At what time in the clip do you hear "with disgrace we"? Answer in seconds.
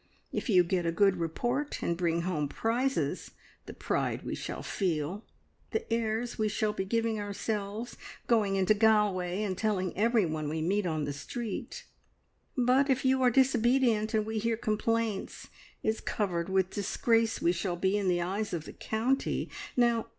16.49-17.51